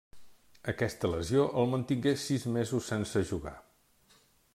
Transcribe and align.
Aquesta 0.71 1.11
lesió 1.11 1.43
el 1.63 1.69
mantingué 1.73 2.13
sis 2.23 2.47
mesos 2.55 2.89
sense 2.95 3.23
jugar. 3.33 3.55